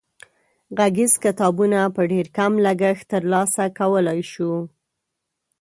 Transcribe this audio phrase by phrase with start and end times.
[0.77, 4.53] غږیز کتابونه په ډېر کم لګښت تر لاسه کولای شو.